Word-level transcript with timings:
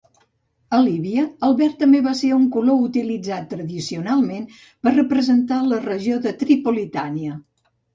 A 0.77 0.77
Líbia, 0.85 1.25
el 1.47 1.53
verd 1.59 1.75
també 1.83 1.99
va 2.07 2.15
ser 2.23 2.31
un 2.39 2.49
color 2.57 2.81
utilitzat 2.87 3.47
tradicionalment 3.55 4.51
per 4.65 4.99
representar 5.01 5.65
la 5.71 5.83
regió 5.89 6.23
Tripolitània. 6.47 7.43